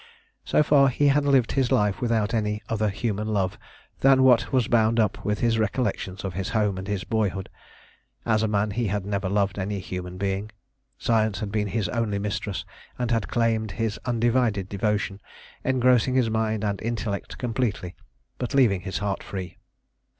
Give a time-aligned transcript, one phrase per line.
[0.43, 3.59] So far he had lived his life without any other human love
[3.99, 7.49] than what was bound up with his recollections of his home and his boyhood.
[8.25, 10.49] As a man he had never loved any human being.
[10.97, 12.65] Science had been his only mistress,
[12.97, 15.21] and had claimed his undivided devotion,
[15.63, 17.95] engrossing his mind and intellect completely,
[18.39, 19.59] but leaving his heart free.